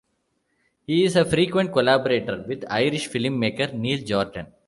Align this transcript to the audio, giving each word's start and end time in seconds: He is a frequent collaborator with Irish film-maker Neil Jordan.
He 0.87 1.03
is 1.03 1.15
a 1.15 1.23
frequent 1.23 1.71
collaborator 1.71 2.43
with 2.47 2.65
Irish 2.71 3.05
film-maker 3.05 3.67
Neil 3.71 3.99
Jordan. 4.03 4.47